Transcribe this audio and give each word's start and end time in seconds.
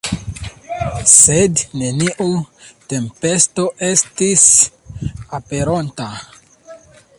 Sed 1.11 1.61
neniu 1.81 2.31
tempesto 2.95 3.67
estis 3.91 4.49
aperonta. 5.41 6.11